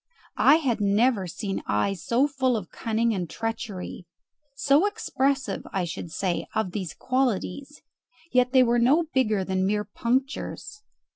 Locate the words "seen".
1.27-1.61